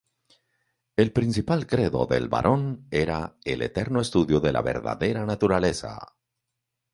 El 0.95 1.11
principal 1.13 1.67
credo 1.67 2.07
del 2.07 2.27
barón 2.27 2.87
era 2.89 3.37
"el 3.45 3.61
eterno 3.61 4.01
estudio 4.01 4.39
de 4.39 4.51
la 4.51 4.63
verdadera 4.63 5.27
naturaleza". 5.27 5.99